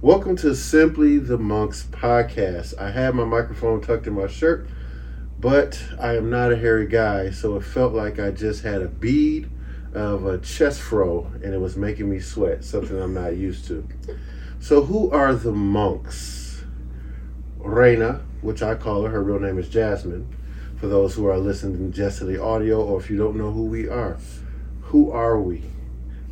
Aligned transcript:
Welcome 0.00 0.36
to 0.36 0.54
Simply 0.54 1.18
the 1.18 1.38
Monks 1.38 1.88
podcast. 1.90 2.78
I 2.78 2.92
had 2.92 3.16
my 3.16 3.24
microphone 3.24 3.80
tucked 3.80 4.06
in 4.06 4.12
my 4.12 4.28
shirt, 4.28 4.68
but 5.40 5.82
I 5.98 6.16
am 6.16 6.30
not 6.30 6.52
a 6.52 6.56
hairy 6.56 6.86
guy, 6.86 7.30
so 7.30 7.56
it 7.56 7.64
felt 7.64 7.94
like 7.94 8.20
I 8.20 8.30
just 8.30 8.62
had 8.62 8.80
a 8.80 8.86
bead 8.86 9.50
of 9.92 10.24
a 10.24 10.38
chest 10.38 10.80
fro 10.80 11.32
and 11.42 11.52
it 11.52 11.60
was 11.60 11.76
making 11.76 12.08
me 12.08 12.20
sweat, 12.20 12.62
something 12.62 12.96
I'm 12.96 13.12
not 13.12 13.36
used 13.36 13.66
to. 13.66 13.88
So, 14.60 14.84
who 14.84 15.10
are 15.10 15.34
the 15.34 15.50
monks? 15.50 16.62
Reina, 17.56 18.20
which 18.40 18.62
I 18.62 18.76
call 18.76 19.02
her, 19.02 19.10
her 19.10 19.22
real 19.24 19.40
name 19.40 19.58
is 19.58 19.68
Jasmin, 19.68 20.32
for 20.76 20.86
those 20.86 21.16
who 21.16 21.26
are 21.26 21.38
listening 21.38 21.90
just 21.90 22.18
to 22.18 22.24
the 22.24 22.40
audio 22.40 22.80
or 22.80 23.00
if 23.00 23.10
you 23.10 23.16
don't 23.16 23.34
know 23.34 23.50
who 23.50 23.64
we 23.64 23.88
are. 23.88 24.16
Who 24.82 25.10
are 25.10 25.40
we? 25.40 25.64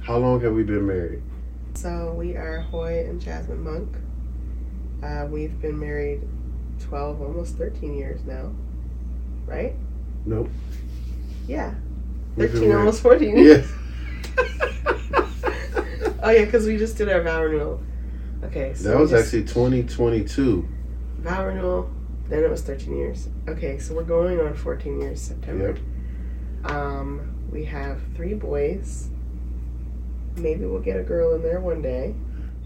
How 0.02 0.18
long 0.18 0.40
have 0.42 0.52
we 0.52 0.62
been 0.62 0.86
married? 0.86 1.24
So 1.76 2.14
we 2.14 2.36
are 2.36 2.60
Hoy 2.60 3.04
and 3.06 3.20
Jasmin 3.20 3.62
Monk. 3.62 3.96
Uh, 5.02 5.26
we've 5.30 5.60
been 5.60 5.78
married 5.78 6.22
12, 6.80 7.20
almost 7.20 7.56
13 7.56 7.94
years 7.94 8.24
now. 8.24 8.50
Right? 9.44 9.74
Nope. 10.24 10.48
Yeah. 11.46 11.74
13, 12.38 12.72
almost 12.72 13.02
14 13.02 13.36
years. 13.36 13.68
Yeah. 13.68 14.42
oh, 16.22 16.30
yeah, 16.30 16.46
because 16.46 16.66
we 16.66 16.78
just 16.78 16.96
did 16.96 17.10
our 17.10 17.22
vow 17.22 17.42
renewal. 17.42 17.82
Okay, 18.44 18.72
so 18.72 18.88
That 18.88 18.98
was 18.98 19.12
actually 19.12 19.44
2022. 19.44 20.66
vow 21.18 21.46
renewal. 21.46 21.90
Then 22.30 22.42
it 22.42 22.50
was 22.50 22.62
13 22.62 22.96
years. 22.96 23.28
Okay, 23.48 23.78
so 23.78 23.94
we're 23.94 24.02
going 24.02 24.40
on 24.40 24.54
14 24.54 24.98
years 24.98 25.20
September. 25.20 25.76
Yep. 26.64 26.70
Um, 26.72 27.34
we 27.52 27.66
have 27.66 28.00
three 28.14 28.32
boys. 28.32 29.10
Maybe 30.36 30.64
we'll 30.64 30.80
get 30.80 30.98
a 30.98 31.02
girl 31.02 31.34
in 31.34 31.42
there 31.42 31.60
one 31.60 31.82
day. 31.82 32.14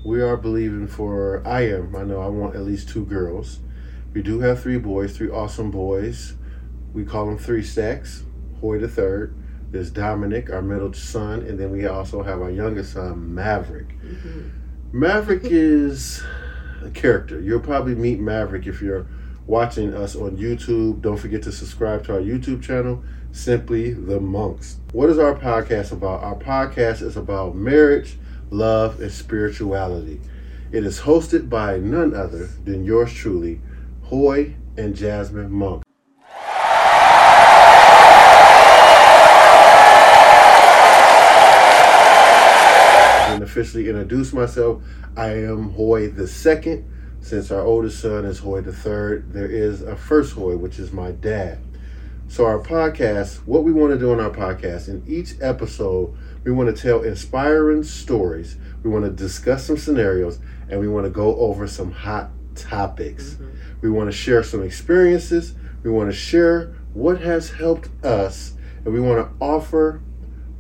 We 0.05 0.23
are 0.23 0.37
believing 0.37 0.87
for, 0.87 1.47
I 1.47 1.63
am, 1.69 1.95
I 1.95 2.03
know 2.05 2.21
I 2.21 2.27
want 2.27 2.57
at 2.57 2.63
least 2.63 2.89
two 2.89 3.05
girls. 3.05 3.61
We 4.13 4.23
do 4.23 4.41
have 4.41 4.63
three 4.63 4.79
boys, 4.79 5.17
three 5.17 5.31
awesome 5.31 5.71
boys. 5.71 6.35
We 6.93 7.05
call 7.05 7.27
them 7.27 7.39
three 7.39 7.63
stacks. 7.63 8.25
Hoy 8.61 8.79
the 8.79 8.89
third. 8.89 9.37
There's 9.71 9.91
Dominic, 9.91 10.51
our 10.51 10.63
middle 10.63 10.93
son, 10.93 11.41
and 11.43 11.59
then 11.59 11.71
we 11.71 11.87
also 11.87 12.25
have 12.25 12.41
our 12.41 12.51
youngest 12.51 12.95
son, 12.95 13.35
Maverick. 13.35 13.89
Mm-hmm. 14.01 14.99
Maverick 14.99 15.43
is 15.45 16.23
a 16.83 16.91
character. 16.91 17.41
You'll 17.41 17.61
probably 17.61 17.95
meet 17.95 18.19
Maverick 18.19 18.67
if 18.67 18.83
you're 18.83 19.07
watching 19.47 19.95
us 19.95 20.17
on 20.17 20.37
YouTube. 20.37 21.03
Don't 21.03 21.19
forget 21.19 21.43
to 21.43 21.53
subscribe 21.53 22.05
to 22.07 22.15
our 22.15 22.21
YouTube 22.21 22.63
channel, 22.63 23.05
Simply 23.33 23.93
the 23.93 24.19
Monks. 24.21 24.79
What 24.93 25.09
is 25.09 25.19
our 25.19 25.35
podcast 25.35 25.93
about? 25.93 26.23
Our 26.23 26.35
podcast 26.35 27.03
is 27.03 27.17
about 27.17 27.55
marriage, 27.55 28.19
love, 28.51 29.01
and 29.01 29.11
spirituality. 29.11 30.21
It 30.73 30.85
is 30.85 31.01
hosted 31.01 31.49
by 31.49 31.79
none 31.79 32.15
other 32.15 32.47
than 32.65 32.85
yours 32.85 33.13
truly, 33.13 33.61
Hoy 34.03 34.57
and 34.77 34.97
Jasmin 34.97 35.51
Monk. 35.51 35.85
and 43.41 43.45
officially 43.45 43.89
introduce 43.89 44.33
myself. 44.33 44.83
I 45.17 45.29
am 45.29 45.71
Hoy 45.71 46.09
the 46.09 46.27
second. 46.27 46.85
Since 47.21 47.51
our 47.51 47.61
oldest 47.61 48.01
son 48.01 48.25
is 48.25 48.39
Hoy 48.39 48.61
the 48.61 48.73
third, 48.73 49.33
there 49.33 49.49
is 49.49 49.83
a 49.83 49.95
first 49.95 50.33
Hoy, 50.33 50.57
which 50.57 50.79
is 50.79 50.93
my 50.93 51.13
dad. 51.13 51.59
So 52.31 52.47
our 52.47 52.61
podcast, 52.61 53.39
what 53.39 53.65
we 53.65 53.73
want 53.73 53.93
to 53.93 53.99
do 53.99 54.13
on 54.13 54.21
our 54.21 54.31
podcast, 54.31 54.87
in 54.87 55.03
each 55.05 55.35
episode, 55.41 56.17
we 56.45 56.53
want 56.53 56.75
to 56.75 56.81
tell 56.81 57.03
inspiring 57.03 57.83
stories. 57.83 58.57
We 58.85 58.91
want 58.91 59.05
to 59.05 59.11
discuss 59.11 59.67
some 59.67 59.77
scenarios, 59.77 60.39
and 60.69 60.79
we 60.79 60.87
want 60.87 61.07
to 61.07 61.11
go 61.11 61.37
over 61.39 61.67
some 61.67 61.91
hot 61.91 62.31
topics. 62.55 63.31
Mm-hmm. 63.31 63.49
We 63.81 63.91
want 63.91 64.13
to 64.13 64.17
share 64.17 64.45
some 64.45 64.63
experiences. 64.63 65.57
We 65.83 65.91
want 65.91 66.09
to 66.09 66.17
share 66.17 66.77
what 66.95 67.21
has 67.21 67.51
helped 67.51 67.89
us, 68.05 68.55
and 68.85 68.95
we 68.95 69.01
want 69.01 69.27
to 69.27 69.45
offer 69.45 70.01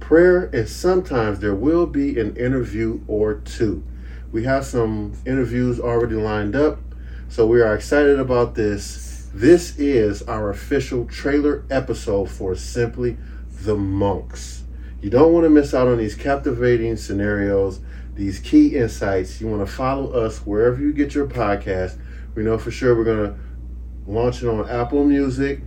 prayer, 0.00 0.46
and 0.46 0.68
sometimes 0.68 1.38
there 1.38 1.54
will 1.54 1.86
be 1.86 2.18
an 2.18 2.36
interview 2.36 3.00
or 3.06 3.34
two. 3.34 3.84
We 4.32 4.42
have 4.42 4.66
some 4.66 5.12
interviews 5.24 5.78
already 5.78 6.16
lined 6.16 6.56
up, 6.56 6.80
so 7.28 7.46
we 7.46 7.62
are 7.62 7.76
excited 7.76 8.18
about 8.18 8.56
this. 8.56 9.09
This 9.32 9.78
is 9.78 10.22
our 10.22 10.50
official 10.50 11.04
trailer 11.04 11.64
episode 11.70 12.28
for 12.28 12.56
Simply 12.56 13.16
the 13.62 13.76
Monks. 13.76 14.64
You 15.00 15.08
don't 15.08 15.32
want 15.32 15.44
to 15.44 15.50
miss 15.50 15.72
out 15.72 15.86
on 15.86 15.98
these 15.98 16.16
captivating 16.16 16.96
scenarios, 16.96 17.78
these 18.16 18.40
key 18.40 18.74
insights. 18.76 19.40
You 19.40 19.46
want 19.46 19.64
to 19.64 19.72
follow 19.72 20.10
us 20.10 20.38
wherever 20.38 20.80
you 20.80 20.92
get 20.92 21.14
your 21.14 21.28
podcast. 21.28 21.96
We 22.34 22.42
know 22.42 22.58
for 22.58 22.72
sure 22.72 22.96
we're 22.96 23.04
going 23.04 23.32
to 23.32 23.38
launch 24.10 24.42
it 24.42 24.48
on 24.48 24.68
Apple 24.68 25.04
Music, 25.04 25.60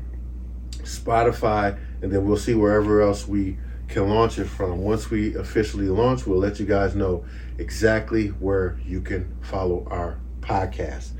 Spotify, 0.79 1.79
and 2.01 2.11
then 2.11 2.27
we'll 2.27 2.35
see 2.35 2.55
wherever 2.55 3.01
else 3.01 3.25
we 3.29 3.57
can 3.87 4.09
launch 4.09 4.39
it 4.39 4.45
from. 4.45 4.79
Once 4.79 5.09
we 5.09 5.35
officially 5.35 5.87
launch, 5.87 6.27
we'll 6.27 6.37
let 6.37 6.59
you 6.59 6.65
guys 6.65 6.95
know 6.95 7.23
exactly 7.57 8.27
where 8.27 8.77
you 8.85 8.99
can 8.99 9.33
follow 9.41 9.87
our 9.89 10.19
podcast. 10.41 11.11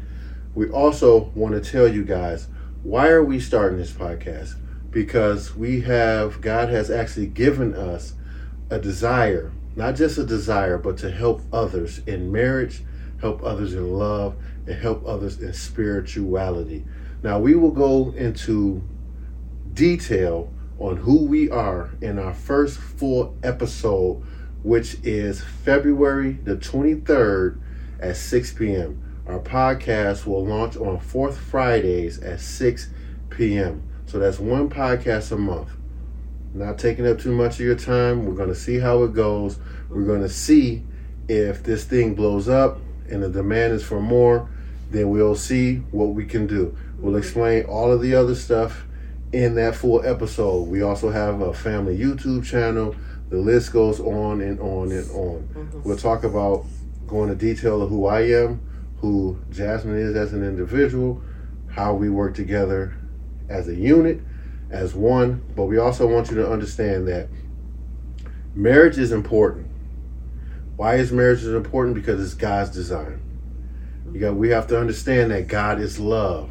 We 0.55 0.69
also 0.69 1.31
want 1.35 1.61
to 1.61 1.71
tell 1.71 1.87
you 1.87 2.03
guys 2.03 2.47
why 2.83 3.07
are 3.07 3.23
we 3.23 3.39
starting 3.39 3.77
this 3.77 3.93
podcast? 3.93 4.55
Because 4.91 5.55
we 5.55 5.81
have 5.81 6.41
God 6.41 6.69
has 6.69 6.91
actually 6.91 7.27
given 7.27 7.73
us 7.73 8.13
a 8.69 8.77
desire, 8.77 9.53
not 9.75 9.95
just 9.95 10.17
a 10.17 10.25
desire, 10.25 10.77
but 10.77 10.97
to 10.97 11.09
help 11.09 11.41
others 11.53 12.01
in 12.05 12.31
marriage, 12.31 12.83
help 13.21 13.41
others 13.41 13.73
in 13.73 13.93
love, 13.93 14.35
and 14.67 14.75
help 14.75 15.05
others 15.07 15.39
in 15.39 15.53
spirituality. 15.53 16.83
Now 17.23 17.39
we 17.39 17.55
will 17.55 17.71
go 17.71 18.11
into 18.11 18.83
detail 19.73 20.51
on 20.77 20.97
who 20.97 21.25
we 21.25 21.49
are 21.49 21.91
in 22.01 22.19
our 22.19 22.33
first 22.33 22.77
full 22.77 23.37
episode, 23.43 24.21
which 24.61 24.97
is 25.03 25.41
February 25.41 26.33
the 26.43 26.57
23rd 26.57 27.59
at 28.01 28.17
6 28.17 28.53
p.m. 28.53 29.12
Our 29.27 29.39
podcast 29.39 30.25
will 30.25 30.45
launch 30.45 30.75
on 30.75 30.99
fourth 30.99 31.37
Fridays 31.37 32.19
at 32.19 32.39
6 32.39 32.89
p.m. 33.29 33.83
So 34.05 34.19
that's 34.19 34.39
one 34.39 34.69
podcast 34.69 35.31
a 35.31 35.37
month. 35.37 35.71
Not 36.53 36.77
taking 36.77 37.07
up 37.07 37.19
too 37.19 37.31
much 37.31 37.55
of 37.55 37.65
your 37.65 37.75
time. 37.75 38.25
We're 38.25 38.35
going 38.35 38.49
to 38.49 38.55
see 38.55 38.79
how 38.79 39.03
it 39.03 39.13
goes. 39.13 39.57
We're 39.89 40.05
going 40.05 40.21
to 40.21 40.29
see 40.29 40.83
if 41.27 41.63
this 41.63 41.83
thing 41.85 42.15
blows 42.15 42.49
up 42.49 42.79
and 43.09 43.23
the 43.23 43.29
demand 43.29 43.73
is 43.73 43.83
for 43.83 44.01
more, 44.01 44.49
then 44.91 45.09
we'll 45.09 45.35
see 45.35 45.77
what 45.91 46.07
we 46.07 46.25
can 46.25 46.47
do. 46.47 46.75
We'll 46.97 47.15
explain 47.15 47.65
all 47.65 47.91
of 47.91 48.01
the 48.01 48.15
other 48.15 48.35
stuff 48.35 48.85
in 49.31 49.55
that 49.55 49.75
full 49.75 50.05
episode. 50.05 50.67
We 50.67 50.81
also 50.81 51.09
have 51.09 51.41
a 51.41 51.53
family 51.53 51.97
YouTube 51.97 52.45
channel. 52.45 52.95
The 53.29 53.37
list 53.37 53.73
goes 53.73 53.99
on 53.99 54.41
and 54.41 54.59
on 54.59 54.91
and 54.91 55.09
on. 55.11 55.49
Mm-hmm. 55.53 55.81
We'll 55.83 55.97
talk 55.97 56.23
about 56.23 56.65
going 57.07 57.29
to 57.29 57.35
detail 57.35 57.81
of 57.81 57.89
who 57.89 58.05
I 58.05 58.21
am, 58.21 58.61
who 59.03 59.37
Jasmin 59.51 59.97
is 59.97 60.15
as 60.15 60.31
an 60.31 60.45
individual, 60.45 61.21
how 61.69 61.93
we 61.93 62.09
work 62.09 62.33
together 62.33 62.95
as 63.49 63.67
a 63.67 63.75
unit, 63.75 64.21
as 64.69 64.95
one. 64.95 65.43
But 65.57 65.65
we 65.65 65.77
also 65.77 66.07
want 66.07 66.29
you 66.29 66.37
to 66.37 66.49
understand 66.49 67.05
that 67.09 67.27
marriage 68.55 68.97
is 68.97 69.11
important. 69.11 69.67
Why 70.77 70.95
is 70.95 71.11
marriage 71.11 71.43
important? 71.43 71.95
Because 71.95 72.23
it's 72.23 72.33
God's 72.33 72.69
design. 72.69 73.19
You 74.13 74.21
got 74.21 74.35
we 74.35 74.51
have 74.51 74.67
to 74.67 74.79
understand 74.79 75.31
that 75.31 75.49
God 75.49 75.81
is 75.81 75.99
love. 75.99 76.49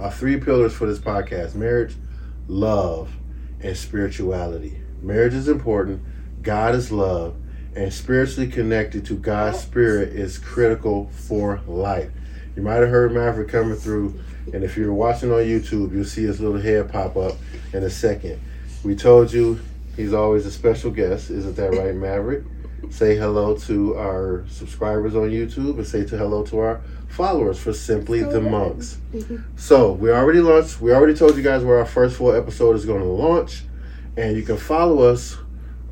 Our 0.00 0.10
three 0.10 0.40
pillars 0.40 0.72
for 0.72 0.86
this 0.86 0.98
podcast: 0.98 1.54
marriage, 1.54 1.94
love, 2.48 3.14
and 3.60 3.76
spirituality. 3.76 4.80
Marriage 5.02 5.34
is 5.34 5.46
important, 5.46 6.00
God 6.40 6.74
is 6.74 6.90
love, 6.90 7.36
and 7.74 7.92
spiritually 7.92 8.50
connected 8.50 9.04
to 9.06 9.14
God's 9.14 9.60
spirit 9.60 10.10
is 10.10 10.38
critical 10.38 11.10
for 11.12 11.60
life. 11.66 12.10
You 12.56 12.62
might 12.62 12.76
have 12.76 12.90
heard 12.90 13.12
Maverick 13.12 13.48
coming 13.48 13.76
through, 13.76 14.20
and 14.52 14.62
if 14.62 14.76
you're 14.76 14.92
watching 14.92 15.32
on 15.32 15.38
YouTube, 15.38 15.92
you'll 15.92 16.04
see 16.04 16.24
his 16.24 16.40
little 16.40 16.60
head 16.60 16.92
pop 16.92 17.16
up 17.16 17.36
in 17.72 17.82
a 17.82 17.90
second. 17.90 18.40
We 18.84 18.94
told 18.94 19.32
you 19.32 19.60
he's 19.96 20.12
always 20.12 20.44
a 20.44 20.50
special 20.50 20.90
guest. 20.90 21.30
Isn't 21.30 21.56
that 21.56 21.74
right, 21.74 21.94
Maverick? 21.94 22.44
Say 22.90 23.16
hello 23.16 23.56
to 23.56 23.96
our 23.96 24.44
subscribers 24.50 25.14
on 25.14 25.30
YouTube 25.30 25.78
and 25.78 25.86
say 25.86 26.04
to 26.04 26.18
hello 26.18 26.44
to 26.46 26.58
our 26.58 26.82
followers 27.08 27.58
for 27.58 27.72
Simply 27.72 28.22
the 28.22 28.40
Monks. 28.40 28.98
So 29.56 29.92
we 29.92 30.10
already 30.10 30.40
launched. 30.40 30.80
We 30.80 30.92
already 30.92 31.14
told 31.14 31.36
you 31.36 31.42
guys 31.42 31.62
where 31.62 31.78
our 31.78 31.86
first 31.86 32.16
full 32.16 32.32
episode 32.34 32.74
is 32.76 32.84
going 32.84 33.00
to 33.00 33.06
launch, 33.06 33.62
and 34.16 34.36
you 34.36 34.42
can 34.42 34.56
follow 34.56 35.02
us 35.04 35.36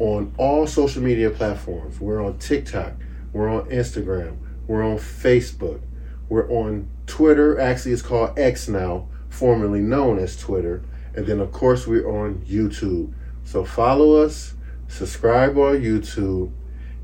on 0.01 0.35
all 0.39 0.67
social 0.67 1.03
media 1.03 1.31
platforms. 1.31 2.01
We're 2.01 2.25
on 2.25 2.39
TikTok. 2.39 2.95
We're 3.33 3.49
on 3.49 3.69
Instagram. 3.69 4.39
We're 4.67 4.83
on 4.83 4.97
Facebook. 4.97 5.83
We're 6.29 6.51
on 6.51 6.89
Twitter. 7.07 7.61
Actually, 7.61 7.93
it's 7.93 8.03
called 8.03 8.39
X 8.39 8.67
now, 8.67 9.09
formerly 9.29 9.81
known 9.81 10.19
as 10.19 10.37
Twitter. 10.37 10.83
And 11.15 11.27
then, 11.27 11.39
of 11.39 11.53
course, 11.53 11.87
we're 11.87 12.09
on 12.09 12.45
YouTube. 12.47 13.13
So 13.45 13.65
follow 13.65 14.23
us, 14.23 14.55
subscribe 14.89 15.57
on 15.59 15.81
YouTube, 15.81 16.53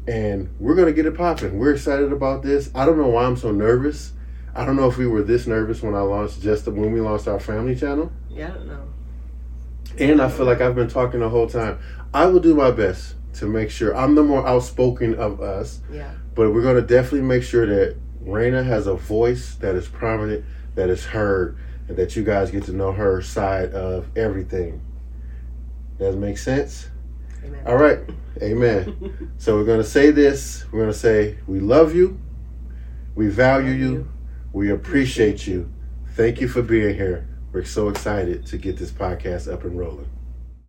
and 0.06 0.49
we're 0.58 0.76
gonna 0.76 0.92
get 0.92 1.06
it 1.06 1.16
popping. 1.16 1.58
We're 1.58 1.75
excited 1.75 2.12
about 2.12 2.42
this. 2.42 2.70
I 2.75 2.87
don't 2.87 2.99
know 2.99 3.08
why 3.08 3.25
I'm 3.25 3.37
so 3.37 3.50
nervous. 3.50 4.12
I 4.54 4.64
don't 4.64 4.76
know 4.76 4.88
if 4.88 4.96
we 4.96 5.06
were 5.06 5.22
this 5.22 5.46
nervous 5.46 5.82
when 5.82 5.94
I 5.94 6.00
launched 6.00 6.40
just 6.40 6.66
when 6.66 6.92
we 6.92 7.00
launched 7.00 7.28
our 7.28 7.40
family 7.40 7.75
channel. 7.75 8.10
Yeah, 8.31 8.46
I 8.46 8.50
don't 8.50 8.69
know. 8.69 8.88
And 9.98 10.20
I 10.20 10.28
feel 10.28 10.46
like 10.46 10.60
I've 10.60 10.75
been 10.75 10.88
talking 10.88 11.20
the 11.20 11.28
whole 11.28 11.46
time. 11.48 11.78
I 12.12 12.26
will 12.26 12.40
do 12.40 12.54
my 12.54 12.70
best 12.70 13.14
to 13.34 13.46
make 13.46 13.70
sure 13.70 13.94
I'm 13.96 14.14
the 14.14 14.22
more 14.22 14.46
outspoken 14.46 15.14
of 15.14 15.40
us, 15.40 15.81
Yeah. 15.93 16.10
but 16.34 16.52
we're 16.52 16.62
gonna 16.62 16.81
definitely 16.82 17.22
make 17.22 17.43
sure 17.43 17.66
that 17.66 17.96
Raina 18.25 18.64
has 18.64 18.87
a 18.87 18.94
voice 18.94 19.54
that 19.56 19.75
is 19.75 19.87
prominent, 19.88 20.44
that 20.75 20.88
is 20.90 21.04
heard, 21.04 21.56
and 21.88 21.96
that 21.96 22.16
you 22.16 22.25
guys 22.25 22.50
get 22.50 22.64
to 22.64 22.72
know 22.72 22.93
her 22.93 23.20
side 23.22 23.72
of 23.72 24.06
everything. 24.16 24.81
Does 25.99 26.14
it 26.14 26.19
make 26.19 26.38
sense? 26.38 26.88
Amen. 27.44 27.60
All 27.66 27.76
right. 27.76 28.00
Amen. 28.42 29.31
So 29.38 29.56
we're 29.56 29.64
going 29.64 29.78
to 29.81 29.84
say 29.84 30.10
this. 30.10 30.64
We're 30.72 30.81
going 30.81 30.92
to 30.92 30.99
say, 30.99 31.38
We 31.46 31.60
love 31.60 31.94
you. 31.94 32.19
We 33.14 33.28
value 33.28 33.70
Love 33.70 33.78
you. 33.78 33.87
you. 33.92 34.08
We 34.52 34.70
appreciate 34.70 35.46
you. 35.46 35.70
Thank 36.14 36.40
you 36.40 36.49
for 36.49 36.62
being 36.62 36.94
here. 36.96 37.28
We're 37.52 37.64
so 37.64 37.88
excited 37.88 38.46
to 38.46 38.58
get 38.58 38.76
this 38.76 38.90
podcast 38.90 39.50
up 39.52 39.64
and 39.64 39.78
rolling. 39.78 40.08